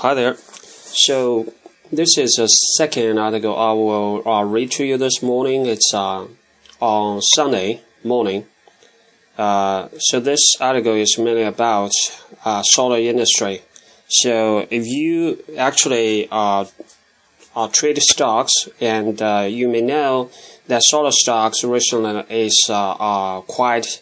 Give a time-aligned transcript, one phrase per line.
[0.00, 0.36] Hi there.
[0.36, 1.52] So
[1.90, 5.66] this is the second article I will uh, read to you this morning.
[5.66, 6.28] It's uh,
[6.78, 8.46] on Sunday morning.
[9.36, 11.90] Uh, so this article is mainly about
[12.44, 13.62] uh, solar industry.
[14.06, 16.66] So if you actually uh,
[17.56, 19.18] uh, trade stocks, and
[19.52, 20.30] you may know
[20.68, 22.70] that solar stocks recently is
[23.48, 24.00] quite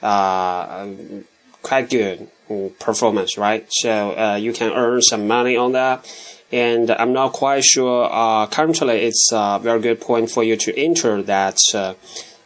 [0.00, 2.30] quite good
[2.78, 3.66] performance, right?
[3.70, 6.06] So uh, you can earn some money on that.
[6.52, 8.08] And I'm not quite sure.
[8.10, 11.94] Uh, currently, it's a very good point for you to enter that uh,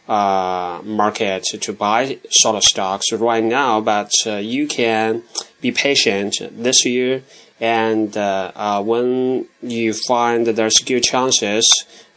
[0.07, 3.81] uh, market to buy solar stocks right now.
[3.81, 5.23] But uh, you can
[5.61, 7.21] be patient this year.
[7.61, 11.65] And uh, uh, when you find that there's good chances,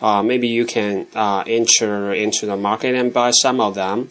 [0.03, 4.09] uh maybe you can uh enter into the market and buy some of them.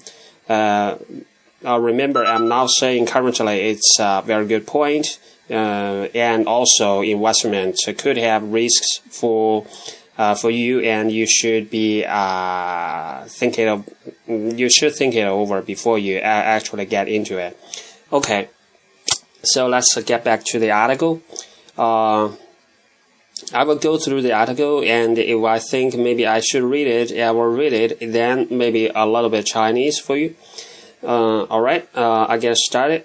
[1.63, 5.19] Uh, remember, I'm not saying currently it's a very good point,
[5.49, 9.67] uh, and also investment could have risks for
[10.17, 13.87] uh, for you, and you should be uh, thinking of
[14.27, 17.57] you should think it over before you actually get into it.
[18.11, 18.49] Okay,
[19.43, 21.21] so let's get back to the article.
[21.77, 22.31] Uh,
[23.53, 27.19] I will go through the article, and if I think maybe I should read it,
[27.19, 27.99] I will read it.
[27.99, 30.35] Then maybe a little bit Chinese for you.
[31.02, 33.04] Uh, all right, uh, I get started.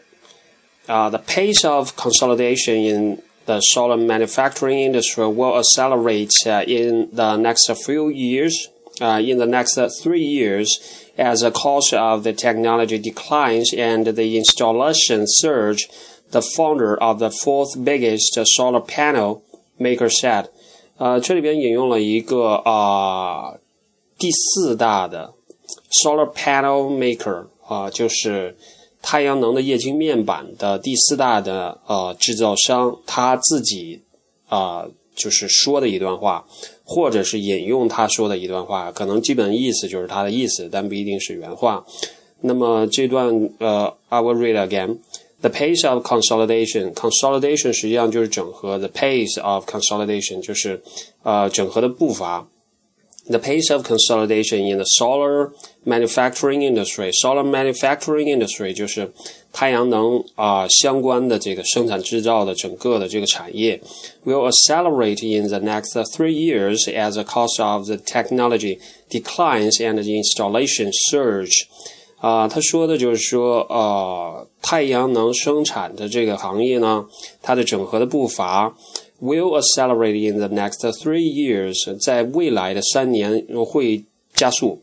[0.87, 7.37] Uh, the pace of consolidation in the solar manufacturing industry will accelerate uh, in the
[7.37, 8.69] next few years.
[8.99, 10.77] Uh, in the next three years,
[11.17, 15.87] as the cost of the technology declines and the installation surge,
[16.29, 19.41] the founder of the fourth biggest solar panel
[19.79, 20.49] maker said.
[20.97, 23.59] 呃，这里边引用了一个啊、呃、
[24.19, 25.33] 第四大的
[26.03, 28.56] solar panel maker 啊，就是
[29.02, 34.02] 太阳能的液晶面板的第四大的呃制造商，他自己
[34.48, 36.44] 啊就是说的一段话，
[36.84, 41.84] 或者是引用他说的一段话，可能基本意思就是他的意思，但不一定是原话。
[42.40, 44.98] 那么这段呃，I will read again.
[45.40, 48.78] The pace of consolidation, consolidation 实际上就是整合。
[48.78, 50.82] The pace of consolidation 就是
[51.22, 52.46] 呃整合的步伐。
[53.29, 55.51] the pace of consolidation in the solar
[55.85, 57.11] manufacturing industry.
[57.13, 59.11] Solar manufacturing industry 就是
[59.53, 63.79] 太阳能啊、呃、相关的这个生产制造的整个的这个产业
[64.25, 68.79] will accelerate in the next three years as the cost of the technology
[69.09, 71.67] declines and the installation surge.
[72.17, 77.05] 啊、呃，他说的就是说，呃，太阳能生产的这个行业呢，
[77.41, 78.75] 它的整合的步伐
[79.19, 84.03] will accelerate in the next three years，在未来的三年会
[84.33, 84.81] 加速。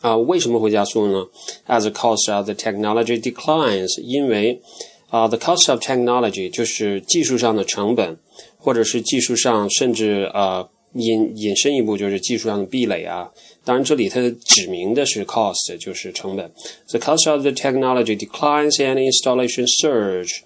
[0.00, 1.26] 啊、呃，为什么会加速呢？
[1.66, 4.60] As the cost of the technology declines，因为
[5.08, 8.16] 啊、uh,，the cost of technology 就是技术上的成本，
[8.58, 13.30] 或者是技术上甚至呃引引申一步就是技术上的壁垒啊。
[13.64, 16.50] 当然，这里它指明的是 cost，就是成本。
[16.90, 20.42] The cost of the technology declines and installation surge。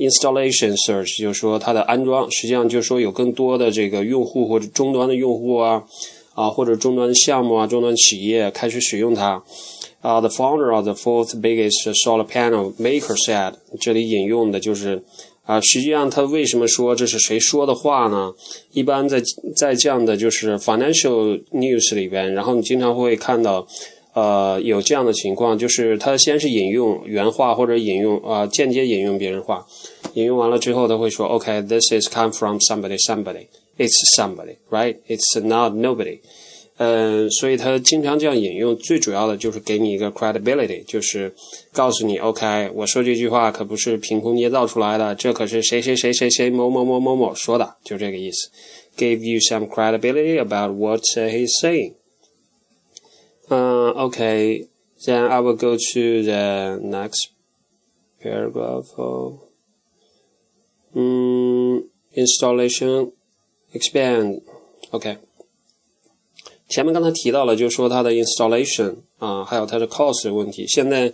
[0.00, 5.84] Installation search 就是说它的安装，实际上就是说有更多的这个用户或者终端的用户啊，
[6.34, 9.42] 啊或者终端项目啊、终端企业开始使用它。
[10.00, 15.02] 啊、，the founder of the fourth biggest solar panel maker said，这里引用的就是
[15.44, 18.32] 啊、实际上他为什么说这是谁说的话呢？
[18.72, 19.20] 一般在
[19.54, 23.66] 在这样的就是 financial news 里边，然后你经常会看到。
[24.12, 29.64] 呃，有这样的情况，就是他先是引用原话或者引用啊、呃、间接引用别人话，
[30.14, 33.46] 引用完了之后，他会说，OK，this、is come from somebody somebody
[33.78, 36.18] it's somebody right it's not nobody，
[36.78, 41.32] 嗯、所以他经常这样引用，最主要的就是给你一个 credibility，就是
[41.72, 48.50] 告诉你，OK，我说这句话可不是凭空捏造出来的，这可是谁谁谁谁谁某某某某某说的，就这个意思
[48.98, 51.92] ，give you some credibility about what he's saying。
[53.49, 54.67] uh, okay,
[55.05, 57.29] then I will go to the next
[58.21, 58.87] paragraph.
[58.97, 59.39] Of,
[60.95, 61.83] um,
[62.15, 63.11] installation
[63.73, 64.41] expand.
[64.91, 65.17] OK，
[66.69, 70.65] 前面刚才提到了，就是说它的 installation 啊，还有它的 cost 的问题。
[70.67, 71.11] 现在，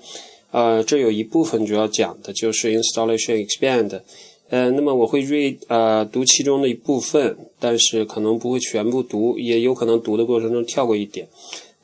[0.52, 4.02] 呃，这有一部分主要讲的就是 installation expand。
[4.50, 11.28] 呃，那么我会 read 呃读其中的一部分，但是可能不会全部读，也有可能读的过程中跳过一点。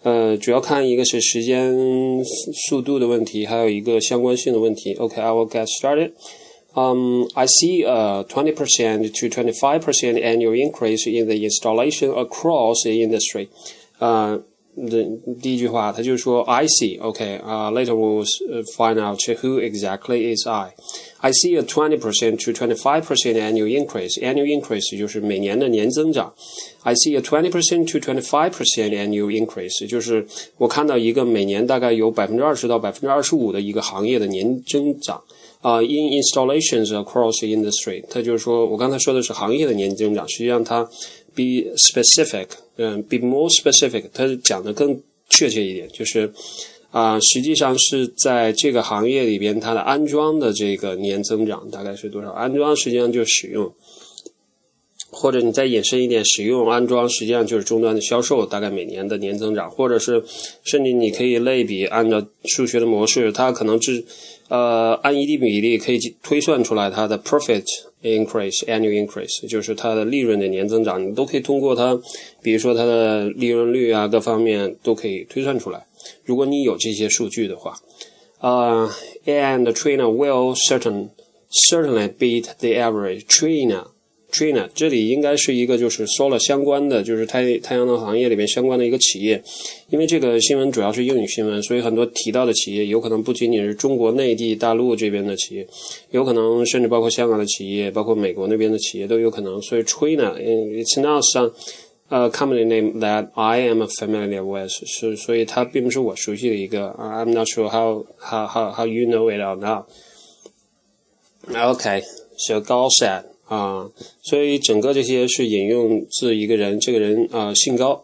[0.04, 1.75] 呃，主要看一个是时间
[2.69, 4.94] 速度的问题，还有一个相关性的问题。
[4.94, 6.12] OK，I、okay, will get started.
[6.74, 13.48] Um, I see a 20% to 25% annual increase in the installation across the industry.
[13.98, 14.40] 呃，
[14.75, 15.04] 的
[15.42, 18.24] 第一句话，他就说 I see，OK 啊，later we'll
[18.75, 23.68] find out who exactly is I。I see a twenty percent to twenty five percent annual
[23.68, 24.22] increase.
[24.22, 26.31] Annual increase 就是每年的年增长。
[26.84, 30.28] I see a twenty percent to twenty five percent annual increase，就是
[30.58, 35.19] 我看到一个每年大概有百分之二十到百分之二十五的一个行业的年增长。
[35.60, 40.88] 啊、uh,，in installations across the industry，它就是说我刚才说的是行业的年增长，实际上它
[41.34, 42.46] be specific，
[42.76, 46.32] 嗯，be more specific，它讲的更确切一点，就是
[46.90, 52.31] 啊、实际上是在这个行业里边，它的安装的这个年增长大概是多少？
[52.32, 53.73] 安装实际上就使用，
[55.23, 60.21] 或者你再引申一点，使用安装实际上就是终端的销售，大概每年的年增长，或者是
[60.65, 64.05] 甚至你可以类比，按照数学的模式，它可能是
[64.49, 67.63] 呃按一定比例可以推算出来它的 profit
[68.03, 71.97] increase annual increase，就是它的利润的年增长，你都可以通过它，
[72.43, 75.87] 比如说它的利润率啊，各方面都可以推算出来。
[76.25, 77.77] 如果你有这些数据的话，
[78.41, 78.91] 呃、
[79.25, 81.11] uh,，and China will certain
[81.71, 83.23] certainly beat the average.
[83.27, 83.85] trainer.
[84.32, 89.43] Trina，这里应该是一个就是说了相关的，就是太太阳能行业里面相关的一个企业，
[89.90, 95.69] 因为这个新闻主要是英语新闻，所以很多提到的企业有可能不仅仅是中国内地大陆这边的企业，
[96.12, 99.61] 有可能甚至包括香港的企业，包括美国那边的企业都有可能。
[99.61, 101.52] 所以 Trina，it's not some
[102.08, 106.88] a company name that I am familiar with，是所以它并不是我熟悉的一个。
[106.99, 109.84] I'm not sure how how how how you know it or not.
[111.46, 112.02] Okay,
[112.38, 113.25] so 高 said.
[113.53, 113.91] 啊，
[114.23, 118.03] 所以整个这些是引用自一个人，这个人啊姓高。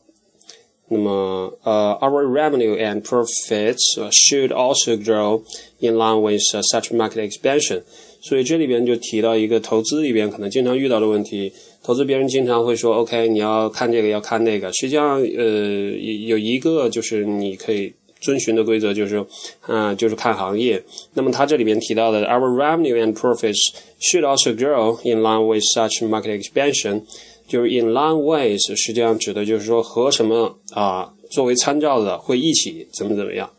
[0.90, 3.78] 那么呃，our revenue and profits
[4.10, 5.40] should also grow
[5.80, 7.82] in line with such market expansion。
[8.20, 11.50] 所以这里边就提到一个投资里边可能经常遇到的问题，
[11.82, 14.70] 投资别人经常会说，OK，你要看这个，要看那个。
[14.74, 15.92] 实际上，呃，
[16.26, 17.94] 有一个就是你可以。
[18.20, 19.24] 遵循的规则就是，
[19.62, 20.82] 啊、就是看行业。
[21.14, 27.02] 那么它这里边提到的，our revenue and profits should also grow in line with such market expansion，
[27.46, 33.50] 就是 in line with，实际上指的就是说和什么啊作为参照的会一起怎么怎么样。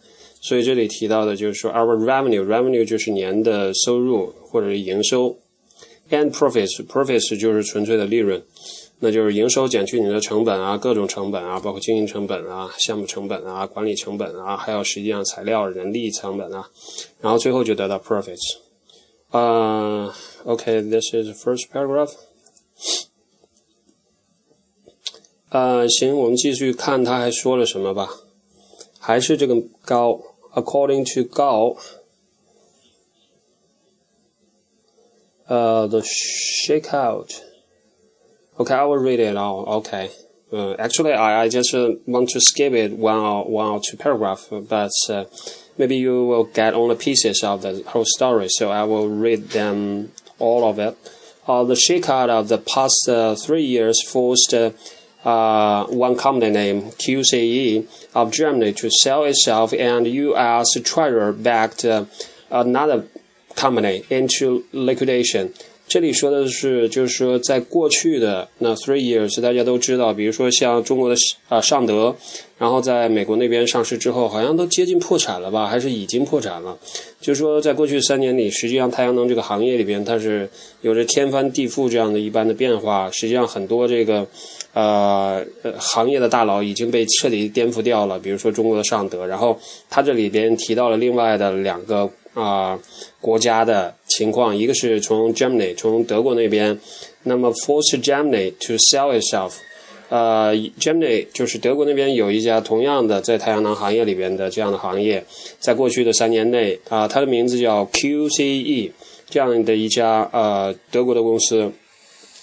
[0.42, 5.38] 所以这里提到的就是说，our revenue，revenue 就是年的收入或者是营收
[6.10, 8.42] ，and profits，profits 就是纯粹的利润。
[9.00, 16.69] 那就是营收减去你的成本啊，各种成本啊，包括经营成本啊、项目成本啊、管理成本啊，还有实际上材料、人力成本啊，
[17.22, 18.57] 然后最后就得到 profits。
[19.31, 20.13] 呃、
[20.44, 22.12] ，OK，this、is the first paragraph。
[25.50, 28.10] 呃，行，我们继续看他还说了什么吧。
[29.00, 29.56] 还是这个
[29.86, 30.19] 高
[30.54, 31.78] ，according to 高，
[35.48, 37.49] 呃，the shakeout。
[38.60, 39.66] Okay, I will read it all.
[39.80, 40.12] Okay.
[40.52, 43.96] Uh, actually, I, I just uh, want to skip it one or one or two
[43.96, 45.26] paragraphs, but uh,
[45.78, 48.48] maybe you will get only pieces of the whole story.
[48.50, 50.98] So I will read them all of it.
[51.48, 57.88] Uh, the shakeout of the past uh, three years forced uh, one company named QCE
[58.14, 60.68] of Germany to sell itself, and U.S.
[60.84, 61.86] Treasurer backed
[62.52, 63.08] another
[63.56, 65.54] company into liquidation.
[65.90, 71.16] 这里说的是，就是说，在过去的那 three years，大家都知道，比如说像中国的
[71.48, 72.16] 啊尚德，
[72.60, 76.78] 然后在美国那边上市之后，好像都接近破产了吧，还是已经破产了。
[77.20, 80.48] 就是说，在过去三年里，实际上太阳能这个行业里边，它是
[80.82, 83.10] 有着天翻地覆这样的一般的变化。
[83.10, 84.28] 实际上，很多这个
[84.76, 85.44] 呃
[85.80, 89.26] 行业的大佬已经被彻底颠覆掉了，比如说中国的尚德。
[89.26, 92.08] 然后他这里边提到了另外的两个。
[92.33, 92.80] 啊、
[93.19, 96.80] 国家的情况，一个是从 Germany，从德国那边，
[97.24, 99.54] 那么 force Germany to sell itself，
[100.09, 105.26] 呃，Germany 就是德国那边有一家同样的在太阳能行业里边的这样的行业，
[105.59, 108.92] 在过去的三年内啊、它的名字叫 QCE，
[109.30, 111.71] 这样的一家呃德国的公司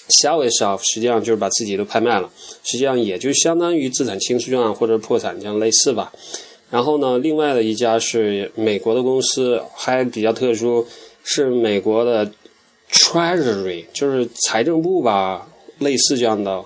[0.09, 2.31] sell itself，实际上就是把自己都拍卖了，
[2.64, 6.12] 实际上也就相当于资产清算或者破产这样类似吧。
[6.68, 10.85] 然后呢，另外的一家是美国的公司，还比较特殊，
[11.23, 12.28] 是美国的
[12.90, 16.64] Treasury，就是财政部吧，类似这样的，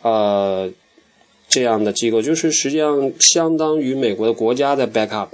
[0.00, 0.70] 呃，
[1.48, 5.28] 这样的机构，就是实际上相当于美国的国家的 backup，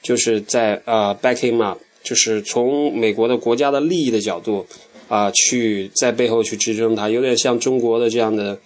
[0.00, 4.64] 就是在呃 backing up，就是从美国的国家的利益的角度
[5.08, 8.56] 啊、去在背后去支撑它，有点像中国的这样的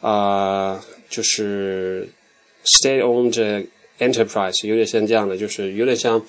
[0.00, 2.08] 啊、就是
[2.64, 3.68] state-owned。
[3.98, 6.20] Enterprise 有点像这样的，就是有点像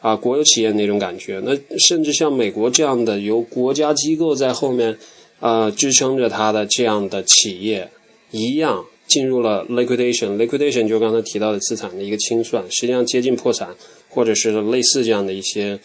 [0.00, 1.40] 啊国有企业那种感觉。
[1.44, 4.92] 那甚至像美国这样的由国家机构在后面
[5.40, 7.88] 啊、呃、支撑着它的这样的企业
[8.30, 13.68] 一样，进入了 liquidation，liquidation 就刚才提到的资产的一个清算，实际上接近破产，
[14.08, 15.78] 或者是类似这样的一些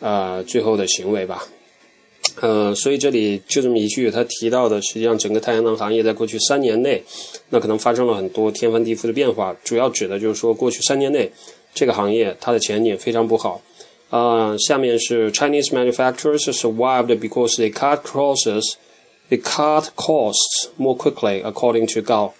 [0.00, 1.46] 呃最后的行为吧。
[2.40, 7.02] 呃，所以这里就这么一句，他提到的实际上整个太阳能行业在过去三年内，
[7.50, 11.30] 那可能发生了很多天翻地覆的变化，主要指的就是说过去三年内
[11.74, 13.60] 这个行业它的前景非常不好。
[14.10, 18.74] 啊，下面是 Chinese manufacturers survived because they cut costs,
[19.30, 22.32] they cut costs more quickly, according to Gao。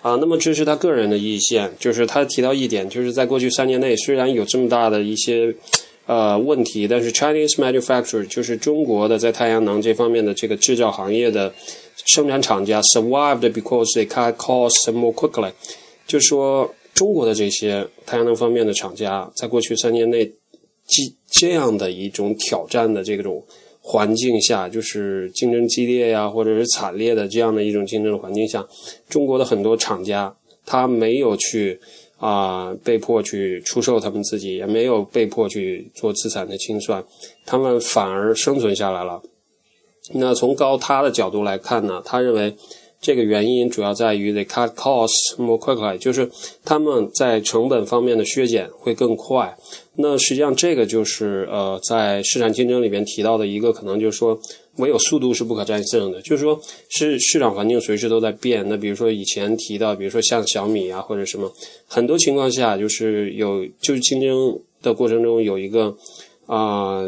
[0.00, 5.54] 啊，那么这是他个人的意见，就是他提到一点，就是在过去三年内，虽然有这么大的一些
[6.08, 11.54] 呃问题，但是 Chinese manufacturer 就是中国的在太阳能这方面的这个制造行业的
[12.04, 15.52] 生产厂家 survived because they cut costs more quickly，
[16.06, 20.32] 就说中国的这些太阳能方面的厂家在过去三年内。
[20.90, 23.44] 这这样的一种挑战的这种
[23.82, 28.66] 环境下，就是竞争激烈呀，或者是惨烈的这样的一种竞争的环境下，
[29.06, 30.34] 中国的很多厂家
[30.64, 31.78] 他没有去
[32.18, 37.02] 啊被迫去出售他们自己，也没有被迫去做资产的清算，
[37.46, 39.22] 他们反而生存下来了。
[40.14, 42.56] 那从高他的角度来看呢，他认为。
[43.00, 46.28] 这个原因主要在于 they cut costs more quickly，就是
[46.64, 49.56] 他们在成本方面的削减会更快。
[49.94, 54.38] 那实际上这个就是呃，在市场竞争里边提到的一个可能，就是说
[54.76, 58.68] 唯有速度是不可战胜的，就是说是市场环境随时都在变。
[58.68, 61.52] 那比如说以前提到，比如说像小米啊或者什么，
[61.86, 65.96] 很多情况下就是有就是竞争的过程中有一个
[66.46, 67.02] 啊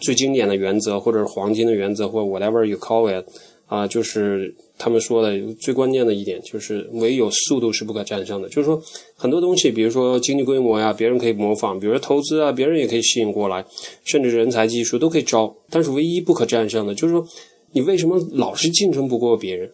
[0.00, 3.24] 最经典的原则，或者是黄金的原则，或 whatever you call it。
[3.66, 8.48] 啊，就是他们说的最关键的一点，就是唯有速度是不可战胜的。
[8.48, 8.82] 就是说，
[9.14, 13.64] 很多东西，比如说经济规模呀，别人可以模仿；，比如说投资啊，别人也可以吸引过来，
[14.04, 15.54] 甚至人才、技术都可以招。
[15.70, 17.24] 但是，唯一不可战胜的，就是说，
[17.70, 19.70] 你为什么老是竞争不过别人，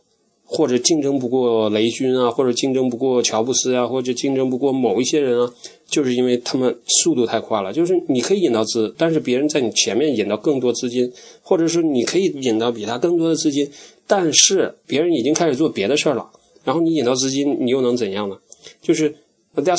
[0.50, 5.54] 或者竞争不过雷军啊，或者竞争不过乔布斯啊，或者竞争不过某一些人啊？
[5.86, 7.70] 就是因为他们速度太快了。
[7.70, 11.12] 就是你可以引到资，但是别人在你前面引到更多资金，
[11.42, 13.70] 或者是你可以引到比他更多的资金。
[14.06, 16.26] 但是别人已经开始做别的事儿了，
[16.64, 18.38] 然后你引到资金，你又能怎样呢？
[18.80, 19.14] 就是
[19.54, 19.78] that's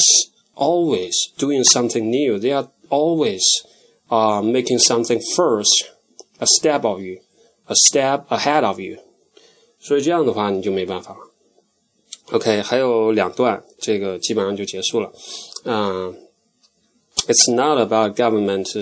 [0.56, 2.38] always doing something new.
[2.38, 3.42] They are always
[4.10, 5.88] uh making something first,
[6.38, 7.18] a step of you,
[7.66, 8.98] a step ahead of you.
[9.81, 11.21] 所以这样的话你就没办法了。
[12.33, 15.13] OK，还有两段，这个基本上就结束了。
[15.65, 16.15] 嗯，
[17.27, 18.75] It's not about government's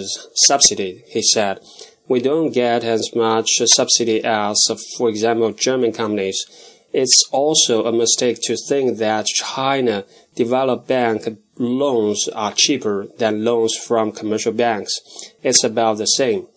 [0.49, 1.59] subsidy, he said
[2.07, 4.57] we don't get as much subsidy as,
[4.97, 6.37] for example, German companies.
[6.93, 13.75] It's also a mistake to think that China developed bank loans are cheaper than loans
[13.75, 14.93] from commercial banks.
[15.43, 16.49] It's about the same.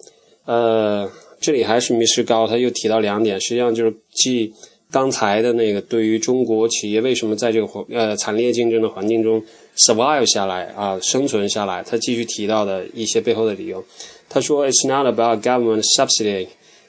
[0.46, 1.10] 呃，
[1.41, 4.53] 这里还是迷失高，他又提到两点，实际上就是继
[4.91, 9.43] 刚才的那个对于中国企业为什么在这个呃惨烈竞争的环境中
[9.79, 13.83] survive 下来啊生存下来，他继续提到的一些背后的理由。
[14.29, 16.47] 他说：“It's not about government subsidy。”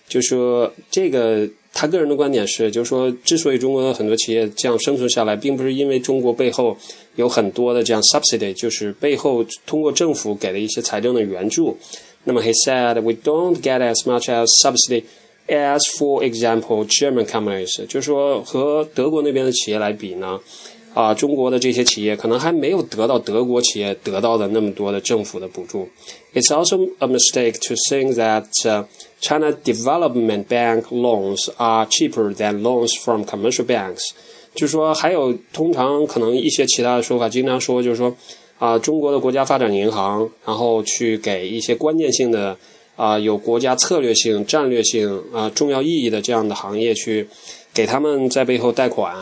[0.09, 6.75] 就说这个，他个人的观点是，就是说，之所以中国的很多企业这样生存下来，并不是因为中国背后
[7.15, 11.77] 有很多的这样 subsidy，就是背后通过政府给的一些财政的援助。
[12.24, 15.04] 那么，he said，we don't get as much as subsidy
[15.48, 17.86] as, for example, German companies。
[17.86, 20.40] 就是说，和德国那边的企业来比呢。
[20.94, 25.86] 啊，中国的这些企业可能还没有得到德国企业得到的那么多的政府的补助。
[26.32, 28.46] It's also a mistake to think that
[29.20, 34.00] China Development Bank loans are cheaper than loans from commercial banks。
[34.53, 38.15] 就是说，还有通常可能一些其他的说法，经常说就是说，
[38.59, 42.57] 啊，中国的国家发展银行，然后去给一些关键性的
[42.95, 47.27] 啊有国家策略性、战略性啊重要意义的这样的行业去
[47.73, 49.15] 给他们在背后贷款。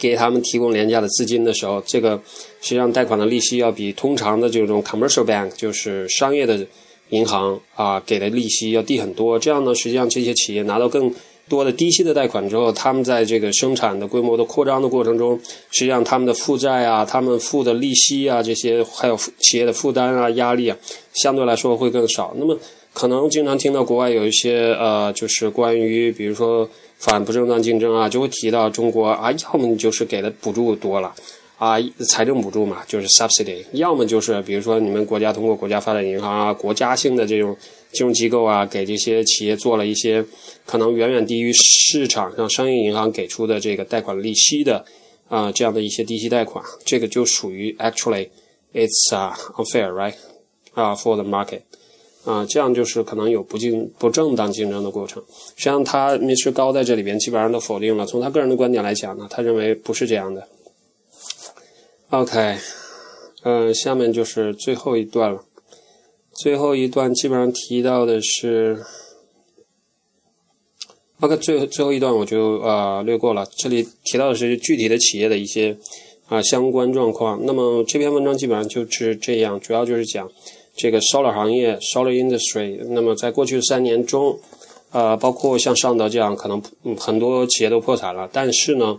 [0.00, 2.18] 给他们提供廉价的资金的时候，这个
[2.62, 6.66] 实际上贷款的利息要比通常的这种 commercial bank，就是商业的
[7.10, 9.38] 银行啊给的利息要低很多。
[9.38, 11.14] 这样呢，实际上这些企业拿到更
[11.54, 15.38] 多的低息的贷款之后，他们在这个生产的规模的扩张的过程中，
[15.70, 20.76] 实际上他们的负债啊、他们付的利息啊这些，还有企业的负担啊、压力啊，
[21.12, 22.34] 相对来说会更少。
[22.38, 22.58] 那么
[22.94, 26.68] 可能经常听到国外有一些呃，就是关于比如说。
[27.02, 31.12] 反不正当竞争啊，就会提到中国啊，要么就是给的补助多了，
[31.58, 31.74] 啊，
[32.08, 37.56] 财政补助嘛，就是 subsidy；要么就是比如说你们国家通过国家发展银行啊，国家性的这种
[37.92, 40.24] 金融机构啊，给这些企业做了一些
[40.64, 44.84] 可能远远低于市场上商业银行给出的这个贷款利息的
[45.28, 48.28] 啊这样的一些低息贷款，这个就属于 actually
[48.72, 49.10] it's
[49.56, 50.14] unfair right
[50.72, 51.60] 啊 for the market。
[52.24, 55.20] 啊，这样就是可能有不竞不正当竞争的过程。
[55.56, 58.06] 实际上，他 Mr 高在这里边基本上都否定了。
[58.06, 60.46] 从他个人的观点来讲呢，他认为不是这样的。
[62.10, 62.58] OK，
[63.42, 65.42] 嗯，下面就是最后一段了。
[66.34, 68.82] 最后一段基本上提到的是
[71.20, 73.46] ，OK，最最后一段我就啊略过了。
[73.58, 75.76] 这里提到的是具体的企业的一些
[76.28, 77.40] 啊相关状况。
[77.44, 80.30] 那么这篇文章基本上就是这样，主要就是讲。
[80.74, 84.40] 这个 solar 行业 solar industry，那么在过去三年中，
[84.90, 86.62] 呃，包括像上德这样，可能
[86.96, 88.26] 很多企业都破产了。
[88.32, 88.98] 但是呢，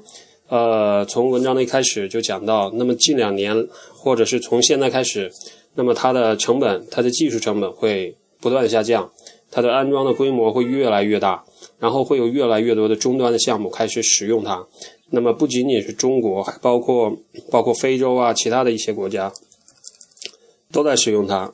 [0.50, 5.32] 呃，从文章的一开始就讲到，那么近两年或者是从现在开始，
[5.76, 9.12] 那么它的成本，它的技术成本会不断下降，
[9.50, 11.44] 它的安装的规模会越来越大，
[11.80, 14.68] 然后会有越来越多的终端的项目开始使用它。
[15.10, 17.16] 那么不仅仅是中国，还包括
[17.52, 19.32] 包括非洲啊，其他的一些国家
[20.72, 21.54] 都在使用它。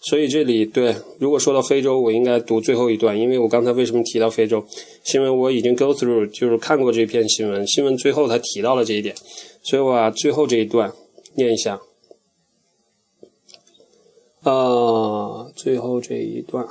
[0.00, 4.62] 所以这里对，如果说到非洲，我应该读最后一段，因为我刚才为什么提到非洲？
[5.02, 9.14] 是因为我已经 go through，就是看过这篇新闻，新闻最后他提到了这一点，
[9.62, 10.92] 所以我把最后这一段
[11.36, 11.80] 念一下。
[14.43, 16.65] 啊，最后这一段。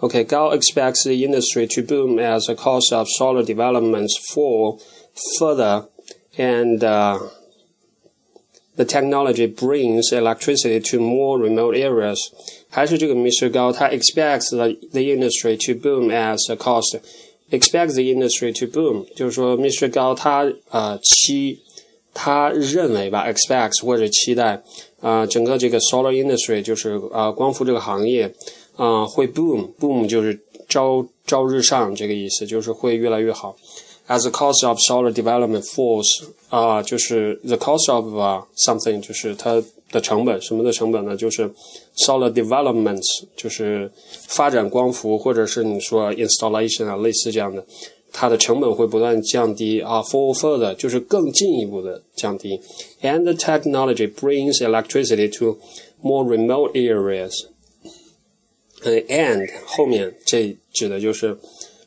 [0.00, 4.80] Okay, Gao expects the industry to boom as the cost of solar developments fall
[5.38, 5.88] further,
[6.36, 6.82] and.
[6.82, 7.18] Uh,
[8.76, 12.16] The technology brings electricity to more remote areas。
[12.68, 13.50] 还是这个 Mr.
[13.50, 19.90] 高，他 expects the the industry to boom as a cost。expects the industry to boom，就是说 Mr.
[19.90, 21.58] 高他啊期
[22.14, 24.62] 他认为吧，expects 或者期待
[25.03, 28.33] 啊整个这个 solar industry 就是啊光伏这个行业
[28.77, 33.55] 啊会 boom，boom 就是朝朝日上这个意思，就是会越来越好。
[34.07, 36.05] as the cost of solar development falls
[36.49, 38.05] 啊，就是 the cost of
[38.57, 41.15] something 就是它的成本，什么的成本呢？
[41.15, 41.49] 就是
[41.97, 43.89] solar developments 就是
[44.27, 47.65] 发展光伏，或者是你说 installation 啊，类似这样的，
[48.13, 52.61] 它的成本会不断降低啊，for further 就是更进一步的降低。
[53.01, 55.57] And the technology brings electricity to
[56.01, 57.33] more remote areas。
[58.83, 61.37] and 后面这指的就是。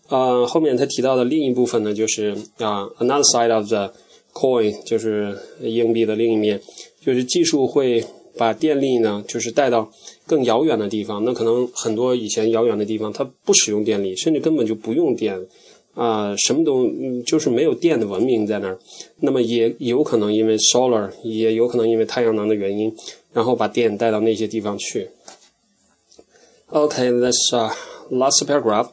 [0.09, 3.93] 呃，后面他提到的另一部分呢，就是啊，another side of the
[4.33, 6.61] coin，就是硬币的另一面，
[7.05, 8.05] 就是技术会
[8.39, 9.91] 把电力呢，就是带到
[10.25, 11.25] 更遥远的地方。
[11.25, 15.37] 那可能很多以前遥远的地方，它不使用电力，甚至根本就不用电，
[15.96, 16.90] 啊，什么都
[17.26, 18.80] 就是没有电的文明在那儿。
[19.20, 22.94] 那么也有可能因为 solar，也有可能因为太阳能的原因，
[23.34, 25.10] 然后把电带到那些地方去。
[26.70, 27.74] Okay，that's uh
[28.10, 28.88] last paragraph.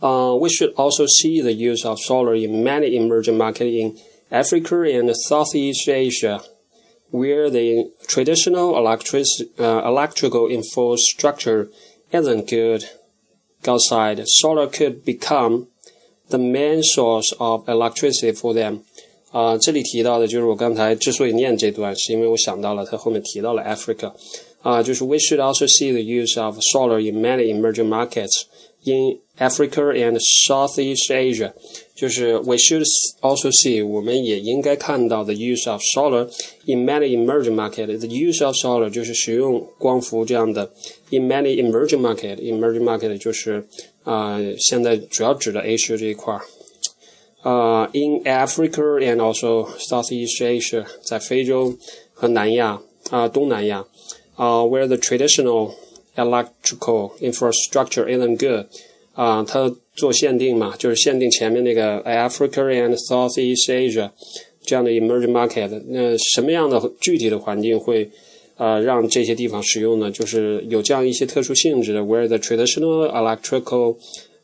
[0.00, 3.96] Uh, we should also see the use of solar in many emerging markets in
[4.30, 6.40] Africa and Southeast Asia,
[7.10, 9.26] where the traditional electric,
[9.58, 11.68] uh, electrical infrastructure
[12.10, 12.88] isn't good.
[13.68, 15.68] Outside, solar could become
[16.28, 18.80] the main source of electricity for them.
[19.30, 24.08] 啊、呃，这里提到的就是我刚才之所以念这段，是因为我想到了他后面提到了 Africa，
[24.60, 28.42] 啊、呃，就是 we should also see the use of solar in many emerging markets
[28.82, 31.52] in Africa and Southeast Asia，
[31.94, 32.84] 就是 we should
[33.20, 36.28] also see，我们也应该看到 the use of solar
[36.66, 40.72] in many emerging market。the use of solar 就是使用光伏这样的
[41.10, 43.64] in many emerging market。emerging market 就是
[44.04, 46.40] 啊、呃，现在主要指的 Asia 这一块儿。
[47.42, 51.74] 呃、uh,，in Africa and also Southeast Asia，在非洲
[52.12, 52.72] 和南亚
[53.08, 53.84] 啊、呃、东南亚
[54.34, 55.72] 啊、uh,，where the traditional
[56.16, 58.66] electrical infrastructure isn't good
[59.14, 64.10] 啊，它做限定嘛，就是限定前面那个 Africa and Southeast Asia
[64.62, 65.82] 这样的 emerging market。
[65.88, 68.10] 那什么样的具体的环境会
[68.57, 70.11] 呃让这些地方使用呢？
[70.11, 73.95] 就是有这样一些特殊性质的，where the traditional electrical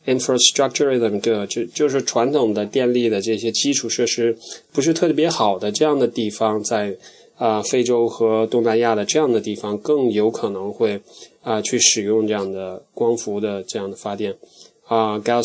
[0.06, 4.36] infrastructure isn't good，就就是传统的电力的这些基础设施
[4.72, 6.96] 不是特别好的这样的地方，在
[7.36, 11.00] 啊非洲和东南亚的这样的地方更有可能会。
[11.44, 14.32] 啊，去使用这样的光伏的这样的发电
[14.86, 15.42] 啊，gas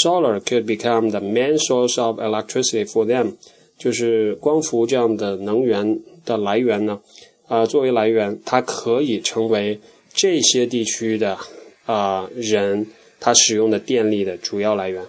[0.00, 3.32] solar could become the main source of electricity for them，
[3.76, 7.00] 就是光伏这样的能源的来源呢，
[7.47, 9.79] 啊，作为来源，它可以成为
[10.13, 11.37] 这些地区的
[11.85, 12.87] 啊人
[13.19, 15.03] 他使用的电力的主要来源。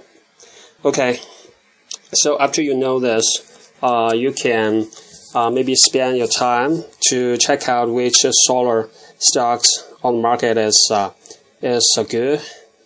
[0.83, 3.25] Okay，so after you know this,
[3.81, 4.87] uh, you can
[5.35, 10.91] uh, maybe spend your time to check out which solar stocks on the market is
[10.91, 11.11] uh,
[11.61, 12.41] is uh, good,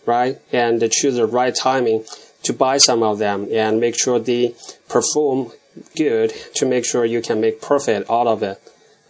[0.05, 0.39] right?
[0.51, 2.05] And choose the right timing
[2.43, 4.55] to buy some of them and make sure they
[4.89, 5.53] perform
[5.97, 8.59] good to make sure you can make profit out of it.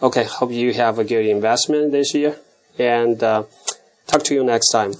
[0.01, 2.37] Okay, hope you have a good investment this year
[2.77, 3.43] and uh,
[4.07, 4.93] talk to you next time.